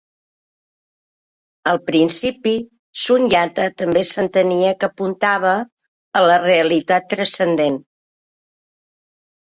Al 1.71 1.79
principi, 1.89 2.53
Sunyata 3.03 3.67
també 3.83 4.05
s'entenia 4.15 4.75
que 4.81 4.91
apuntava 4.91 5.55
a 6.23 6.27
la 6.31 6.43
realitat 6.51 7.11
transcendent. 7.17 7.83